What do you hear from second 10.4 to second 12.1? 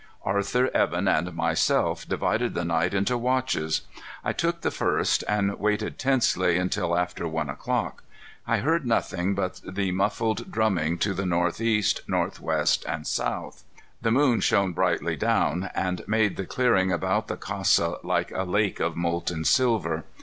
drumming to the northeast,